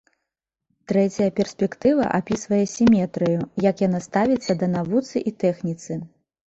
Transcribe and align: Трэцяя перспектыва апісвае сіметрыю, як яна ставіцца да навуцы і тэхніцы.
Трэцяя 0.91 1.27
перспектыва 1.41 2.07
апісвае 2.21 2.63
сіметрыю, 2.75 3.39
як 3.69 3.87
яна 3.87 3.99
ставіцца 4.09 4.51
да 4.65 4.75
навуцы 4.79 5.17
і 5.29 5.41
тэхніцы. 5.47 6.03